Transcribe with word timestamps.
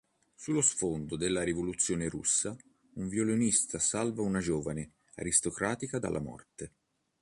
Sullo 0.33 0.61
sfondo 0.61 1.15
della 1.15 1.43
rivoluzione 1.43 2.09
russa, 2.09 2.57
un 2.95 3.07
violinista 3.07 3.77
salva 3.77 4.23
una 4.23 4.39
giovane 4.39 4.93
aristocratica 5.17 5.99
dalla 5.99 6.19
morte. 6.19 6.71